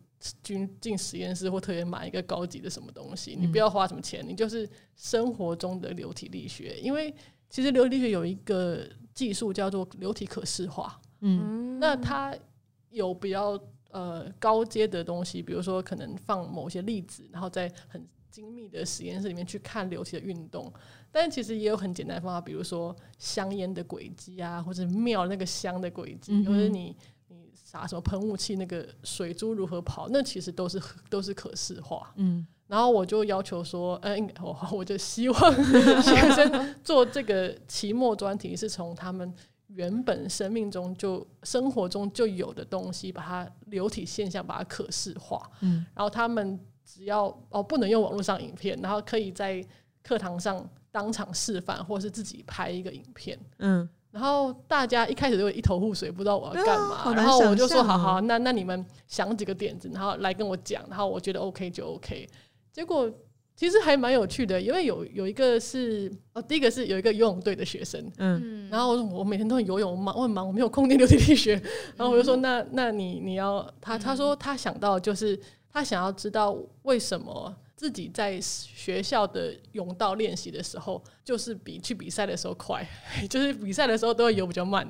[0.44, 6.80] 进进实验室或特别买一个高级的什么东西，你不要花什么钱，你就是生活中的流体力学。
[6.80, 7.14] 因为
[7.50, 12.36] 其实流体力学有一个技术叫做流体可视化，嗯，那它
[12.90, 13.60] 有比较
[13.92, 20.72] 呃高阶的东西，比如说可能放某些粒子，然后在很精密的实验室里面去看流体的运动。
[21.12, 26.96] 但其实也有很简单的方法，比如说香烟的轨迹啊，或者庙那个香的轨迹，或者你。
[27.70, 32.14] 啥什么喷雾器，那个水珠如何跑，那其实都是都是可视化。
[32.16, 35.38] 嗯，然后我就要求说，呃，我我就希望
[36.02, 39.34] 学生做这个期末专题，是从他们
[39.68, 45.52] 原本生命中就生活中就有的东西，把它流体现象把它可视化。
[45.60, 49.62] 嗯，然后他们只要哦不能用网络上影片，然后可以在
[50.02, 53.38] 课堂上当场示范，或是自己拍一个影片。
[53.58, 53.90] 嗯。
[54.18, 56.96] 然后大家一开始就一头雾水，不知道我要干嘛。
[56.96, 60.84] 啊、然后我就说：“好好，那那你们想几个点子，然后来跟我讲。
[60.90, 62.28] 然后我觉得 OK 就 OK。
[62.74, 63.08] 结果
[63.56, 71.54] 其实还蛮有趣的，因为有有一个是哦，第一个是有一个游泳队的学生，嗯，然后我每天都很游泳，我忙我很忙，我没有空念流体力学。
[71.96, 75.40] 然后我就说：那那你你要他他说他想到就是
[75.72, 82.84] 他想要知道为什么。”自己在学校的泳道练习的时候，就是比去比赛的时候快，
[83.30, 84.84] 就是比赛的时候都会游比较慢。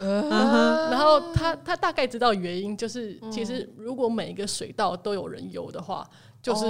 [0.00, 6.08] 然后他他大概知道原因，就是其实如果每一个水道都有人游的话，
[6.42, 6.64] 就是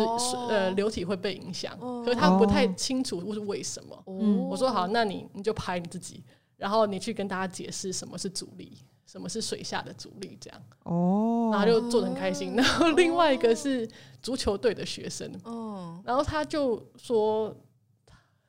[0.51, 1.79] 呃流体会被影响。
[2.05, 4.03] 可是他不太清楚是为什么。
[4.51, 6.25] 我说好，那你你就拍你自己，
[6.57, 8.77] 然后你去跟大家解释什么是阻力。
[9.07, 10.37] 什么是水下的阻力？
[10.41, 12.55] 这样哦，然后就做的很开心。
[12.57, 13.89] 然后另外一个是
[14.23, 17.55] 足球队的学生，哦，然后他就说，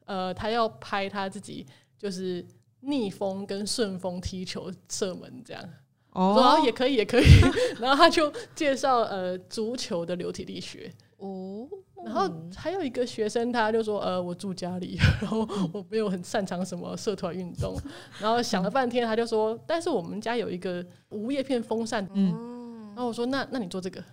[0.05, 1.65] 呃，他要拍他自己
[1.97, 2.45] 就是
[2.81, 5.63] 逆风跟顺风踢球射门这样。
[6.11, 7.25] 哦，然后也可以，也可以。
[7.79, 10.93] 然后他就介绍呃足球的流体力学。
[11.17, 11.67] 哦。
[12.05, 17.75] 然后还有一个学生，他就说：“呃，我住家里， 然后我没有很擅长什么社团运动。
[18.19, 24.03] ”然后想了半天，他就说：“但是我们家有一个无叶片风扇。”嗯，然后我说：“那那你做这个？”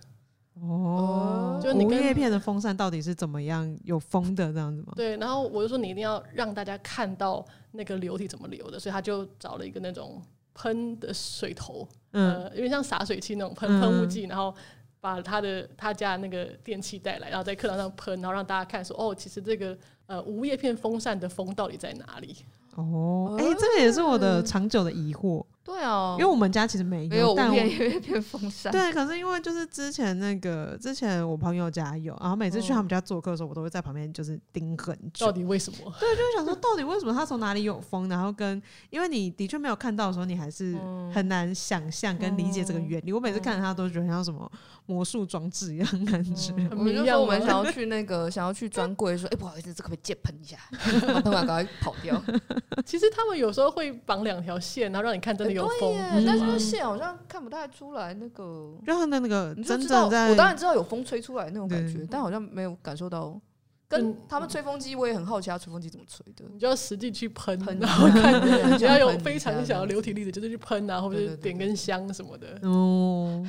[0.61, 4.93] 哦，就你无叶片的风扇到底是怎么样有风的这样子吗？
[4.95, 10.21] 对，然后我就说你一定要让大家看到那个流体怎么流的，所以他就找了一个那种
[10.53, 14.53] 喷的水头，嗯，呃，有点像洒水器那种喷喷雾剂，然后。
[15.01, 22.37] 把他的他家那个电器带来，然后在课堂上喷，然后让大家看说哦，其实这个呃无叶片风扇的风到底在哪里？
[22.75, 25.43] 哦，哎、欸，这个也是我的长久的疑惑。
[25.63, 28.71] 对啊，因为我们家其实没有，没有但我片片片风扇。
[28.71, 35.27] 对，可是因为就是之前那个之前我朋友家有，然后每次去他们家做客的时候，我都会在旁边就是盯很久。
[35.27, 35.77] 到底为什么？
[35.99, 40.75] 对，就是想说到底为什么他从哪里有风，然后跟因为你的确没有看到的时候，你还是
[41.13, 43.13] 很难想象跟理解这个原理。
[43.13, 44.51] 我每次看着他都觉得像什么
[44.87, 46.53] 魔术装置一样感觉。
[46.71, 50.57] 我们就说我们想要去那个想要去专柜说， 哎，不好意思，这可不可以借喷一下？
[51.21, 52.19] 喷完赶快跑掉。
[52.83, 55.95] 其实他们有时候会绑两条线，然后让你看真的有风。
[56.25, 63.39] 但是那线好像看不太出来，那个就他的那个真正在，我当然知道有风吹出来那种感觉，但好像没有感受到。
[63.87, 66.45] 跟他们吹风机，我也很好奇，他吹风机怎么吹的？
[66.53, 72.57] 你就要实际去喷，然后 看，你要有非常想要流体力的，就是去喷啊，或者是点根香什么的。
[72.61, 73.45] 哦，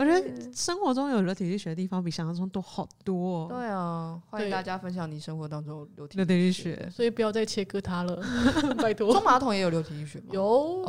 [0.00, 3.46] 我觉得生活中有流体力学的地方比想象中多好多。
[3.48, 8.18] 对啊，欢迎大家分享你生活当中流体力学，所以不要再切割它了，
[8.80, 9.12] 拜托。
[9.12, 10.28] 冲马桶也有流体力学吗？
[10.30, 10.82] 有。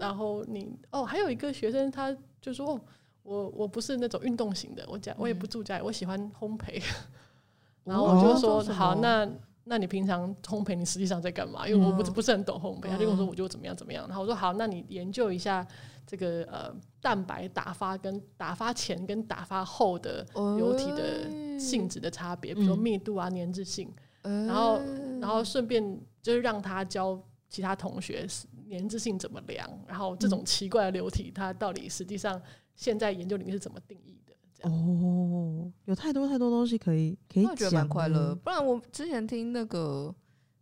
[0.00, 2.80] 然后你哦，还有一个学生，他就说
[3.24, 6.82] ：“我我不是那种运动型的，我家我也不住家里，我喜欢烘焙。
[7.84, 9.28] ”然后我就说：“好，那
[9.64, 11.66] 那你平常烘焙，你实际上在干嘛？
[11.68, 15.66] 因为我不不是很懂烘焙。”他就跟我说：“我就怎么样怎么样。”然后我说：“好，那你研究一下
[16.06, 23.92] 这个呃蛋白打发跟打发前跟打发后的流体的性质的差别，比如说密度啊、粘滞性。
[24.22, 24.80] 然后
[25.20, 28.26] 然后顺便就是让他教其他同学。”
[28.70, 29.68] 粘滞性怎么量？
[29.86, 32.40] 然后这种奇怪的流体，它到底实际上
[32.74, 34.18] 现在研究里面是怎么定义
[34.62, 34.70] 的？
[34.70, 38.34] 哦，有太多太多东西可以可以讲，觉得蛮快乐。
[38.34, 40.14] 不然我之前听那个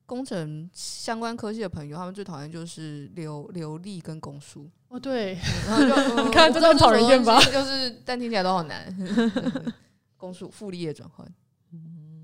[0.07, 4.69] 工程相关科技的朋友，他们最讨厌就是流流力跟公数。
[4.89, 7.41] 哦，对，然后就 你看这种讨人厌吧？
[7.45, 8.95] 就是但听起来都好难。
[10.17, 11.27] 公数复利的转换，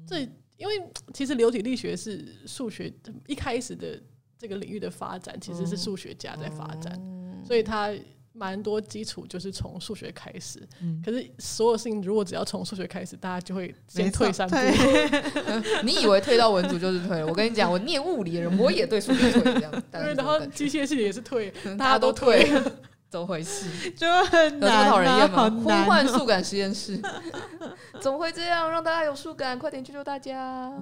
[0.06, 0.20] 这
[0.56, 2.92] 因为其实流体力学是数学
[3.26, 4.02] 一开始的。
[4.38, 7.90] 这个领域的发展其实是数学家在发展，嗯、所以他
[8.36, 10.62] 蛮多基础就是从数学开始。
[10.82, 14.56] 嗯、可是所有事情如果只要从数学开始，大家就会先退三步。
[15.82, 17.26] 你以为退到文组就是退了？
[17.26, 19.82] 我跟你讲，我念物理的人我也对数学退这样。
[19.90, 22.46] 对，然后机械系也是 退，大家都退，
[23.08, 23.90] 怎么回事？
[23.92, 25.48] 就很难，讨人厌吗？
[25.50, 27.00] 呼唤速感实验室，
[28.00, 28.70] 怎么会这样？
[28.70, 30.72] 让大家有速感，快点救救大家！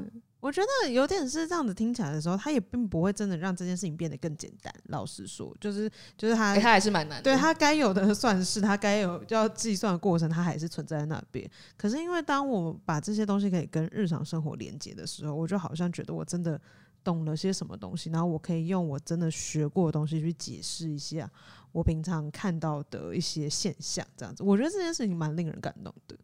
[0.45, 4.71] 我觉得有点是这样子听起来的时候，他也并不会真的让这件事情变得更简单。
[4.89, 7.23] 老实说，就是就是他，欸、他还是蛮难的。
[7.23, 11.51] 对他该有的 算式，他该有就要计算的过程，他还是存在在那边。
[11.79, 16.61] 可是因为当我把这些东西可以跟日常生活连接的时候，我就好像觉得我真的
[17.03, 21.27] 懂了些什么东西，然后我可以用我真的学过的东西去解释一下
[21.73, 24.07] 我平常看到的一些现象。
[24.15, 26.15] 这样子，我觉得这件事情蛮令人感动的。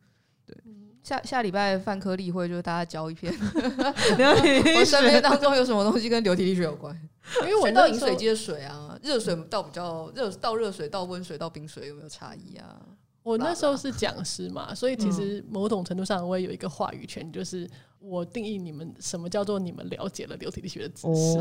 [0.51, 0.73] 对。
[1.03, 3.33] 下下礼拜范科例会就是大家教一篇，
[4.77, 6.95] 我身边当中有什么东西跟流体力学有关？
[7.43, 12.79] 因为我倒饮水机的水啊，热水倒比较热，倒热水倒温水倒冰水有没有差异啊？
[13.23, 17.69] 我那时候是讲师嘛，所以其实某种程度上我也有一个话语权，就是
[18.01, 21.37] 我定义你们什么叫做你们了解了流体力学的知识，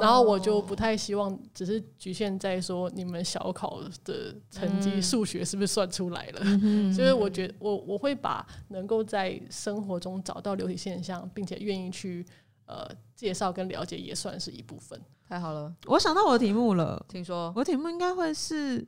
[0.00, 6.44] 然后我就不太希望只是局限在说你们小考的成绩数学是不是算出来了，
[6.92, 12.26] 所以我觉得我我会把能够在生活中找到流体现象，并且愿意去
[12.66, 15.00] 呃介绍跟了解，也算是一部分。
[15.28, 18.86] 太好了，我想到我的题目了，听说，我的题目应该会是。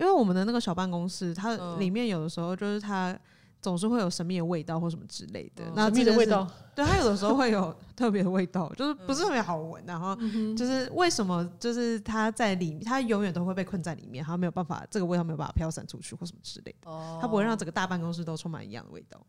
[0.00, 3.18] 因为我们的那个小办公室，它里面有的时候就是它
[3.60, 5.64] 总是会有神秘的味道或什么之类的。
[5.74, 9.82] 神秘的味道， 对，它有的时候会有 特别的味道，就是不是特别好闻。
[9.86, 10.16] 然后
[10.56, 16.90] 就是为什么，就是它在里面，它永远都会被困在里面，它没有办法，这个味道没有办法飘散出去或什么之类的。
[17.20, 19.20] 它不会让整个大办公室都充满一样的味道。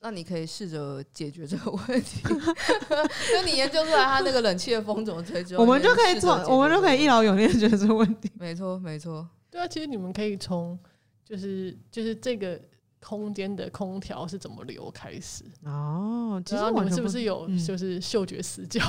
[0.00, 2.22] 那你可以试着解决这个问题，
[3.32, 8.30] 就你研究出来它那个冷气的风怎么吹之后，我们就可以做，我们就可以一劳永逸解决这个问题。
[8.38, 9.28] 没错，没错。
[9.50, 10.78] 对啊，其实你们可以从
[11.24, 12.60] 就是就是这个
[13.00, 16.42] 空间的空调是怎么流开始哦。
[16.44, 18.80] 其实我们是不是有就是嗅觉死角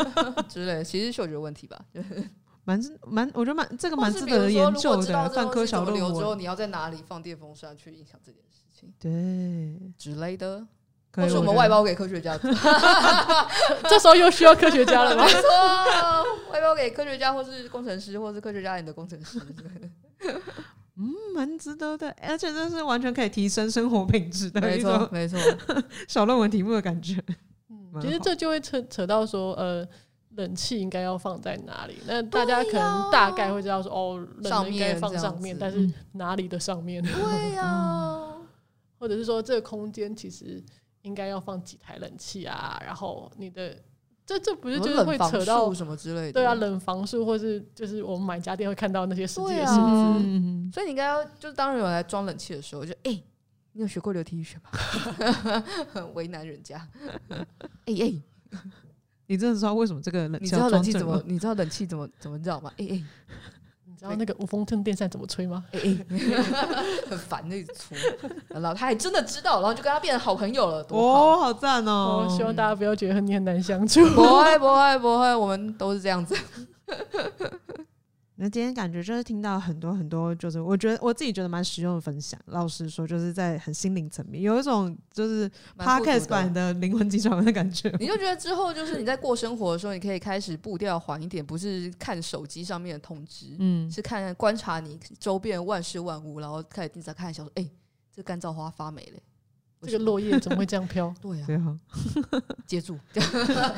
[0.48, 0.82] 之类？
[0.82, 1.78] 其实嗅觉问题吧，
[2.64, 5.28] 蛮蛮，我觉得蛮这个蛮值得研究的。
[5.30, 8.92] 泛科小论文之后，你要在哪里放电风扇去影响这件事情？
[8.98, 10.66] 对，之类的，
[11.14, 12.36] 或是我们外包给科学家？
[13.88, 15.24] 这时候又需要科学家了吗？
[15.24, 15.42] 没错，
[16.52, 19.40] 外包给科学家，或是工程师，或是科学家里的工程师。
[20.98, 25.38] 嗯，蛮值得的，而且这是完全可以提升生活品质的，没错，没错，
[26.08, 27.22] 小论文题目的感觉。
[27.70, 29.86] 嗯，其实这就会扯扯到说，呃，
[30.30, 31.96] 冷气应该要放在哪里？
[32.06, 37.02] 那大家可能大概会知道说，哦，冷气应该放上面，但是哪里的上面？
[37.02, 38.34] 对 呀，
[38.98, 40.60] 或者是说，这个空间其实
[41.02, 42.80] 应该要放几台冷气啊？
[42.84, 43.76] 然后你的
[44.28, 46.32] 这这不是就是会扯到什么之类的？
[46.32, 50.20] 对啊，冷房术或是就是我们买家电会看到那些实际的数字。
[50.22, 53.24] 嗯、所以你应该要就是当有人来装冷气的时候，就哎、欸，
[53.72, 55.64] 你有学过流体力学吗？
[55.90, 56.86] 很 为难人家。
[57.30, 57.40] 哎
[57.86, 58.10] 哎、欸。
[58.10, 58.22] 欸
[59.30, 60.44] 你真的知道为什么这个冷气？
[60.44, 61.22] 你知道冷气怎么？
[61.26, 62.70] 你知道冷气怎么怎么知道吗？
[62.76, 63.04] 哎、欸、哎，
[63.98, 65.64] 知道那个无风筒电扇怎么吹吗？
[65.72, 66.42] 哎哎、欸，
[67.10, 67.96] 很烦那一直搓，
[68.48, 72.26] 然后他还真的知道，然后就跟他变成好朋友了，多好，哦、好赞哦！
[72.30, 76.36] 希望大家不要觉得你很难相处，不会不会不会，我们都是这样子。
[78.40, 82.40] 那今天感觉就是听到很多很多，就是我觉得我自己觉得蛮实用的分享。
[82.46, 87.92] 老实说，就是在很心灵层面，有一种就是 podcast 版的灵魂急转弯的感觉。
[87.98, 97.70] 你就觉得之后就是你在过生活的时候， 你可以开始步调缓一点，不是看手机上面的通知，嗯，是看观察你周边万事万物，然后开始盯着看，想说，哎、欸，
[98.14, 99.20] 这干燥花发霉了。
[99.82, 101.14] 这个落叶怎么会这样飘？
[101.22, 101.78] 对啊，对啊，
[102.66, 102.98] 接住。
[103.14, 103.74] 对啊，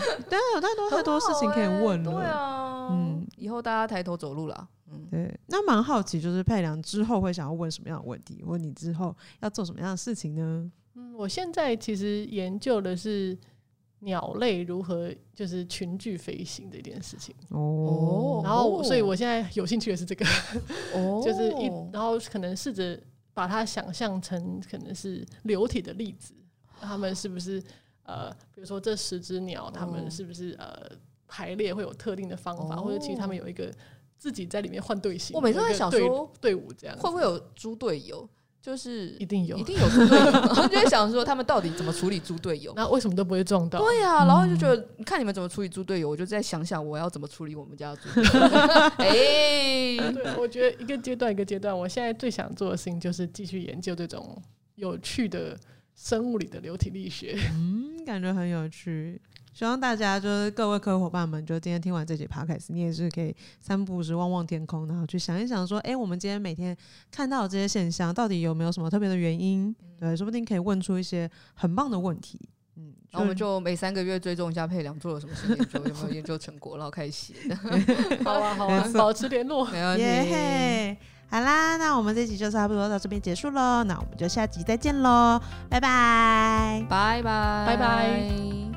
[0.54, 2.12] 有太多太多事情可以问了。
[2.12, 4.68] 对啊，嗯，以后大家抬头走路了。
[4.90, 5.38] 嗯，对。
[5.46, 8.42] 那蛮好奇，就是佩良之后会想要问什么样的问题？
[8.46, 10.70] 问你之后要做什么样的事情呢？
[10.94, 13.36] 嗯，我现在其实研究的是
[14.00, 17.34] 鸟类如何就是群聚飞行这件事情。
[17.50, 18.40] 哦。
[18.42, 20.24] 然后，所以我现在有兴趣的是这个。
[20.94, 21.20] 哦。
[21.22, 22.98] 就是一，然后可能试着。
[23.40, 26.34] 把它想象成可能是流体的粒子，
[26.78, 27.62] 他们是不是
[28.02, 30.94] 呃，比如说这十只鸟，他们是不是呃
[31.26, 33.72] 排列会有特定的方法，或者其实他们有一个
[34.18, 35.34] 自己在里面换队形？
[35.34, 38.28] 我每次都在想说，队伍这样会不会有猪队友？
[38.62, 40.24] 就是一定有，一定有猪队友。
[40.30, 42.72] 然后就会想说，他们到底怎么处理猪队友？
[42.76, 43.78] 那为什么都不会撞到？
[43.78, 48.30] 对呀、啊，然后就觉得，你看你们怎么处理猪队友，我就在想想我要怎么处理我们家的猪队友。
[48.98, 49.06] 哎、
[49.96, 54.40] 欸，对，我觉得一个阶段一个阶段，我现在最想做的事情就是继续研究这种
[54.74, 55.58] 有趣的
[55.96, 57.38] 生物里的流体力学。
[57.54, 59.20] 嗯，感觉很有趣。
[59.52, 66.76] 希望大家就是各位客户伙伴们，就今天听完这集 podcast，你也是可以三不五时望望天空，然后去想一想说，哎、欸，我们今天每天
[67.10, 69.68] 看到的这些现象，到底有没有什么特别的原因？
[69.68, 72.40] 嗯、对，说不定可以问出一些很棒的问题。
[72.76, 77.34] 嗯，然后我们就每三个月追踪一下佩良做了什么新研究，有没有研究成果，然后开始写。
[78.24, 80.04] 好啊，好啊， 保持联络，没问题。
[80.04, 80.96] Yeah,
[81.28, 88.69] 好啦，那我们这集就差不多到这边结束喽，那我们就下集再见喽，拜拜，拜拜，拜拜。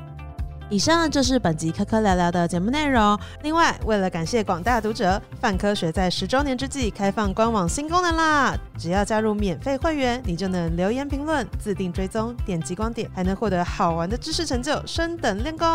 [0.70, 3.18] 以上就是本集科科聊聊的节目内容。
[3.42, 8.56] 另外，为了感谢广大读者，泛科学在十周年之际开放官网新功能啦！
[8.78, 15.66] 只要加入免费会员，你就能留言评论、自定追踪、点击光点，还能获得好玩的知识成就，升等练功。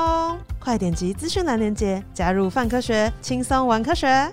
[0.59, 4.31] 快点击资讯栏链接，加入泛科学，轻松玩科学。